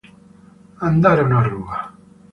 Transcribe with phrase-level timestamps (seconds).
[0.87, 1.77] Andarono a ruba.